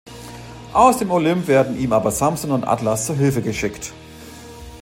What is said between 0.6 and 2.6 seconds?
Aus dem Olymp werden ihm aber Samson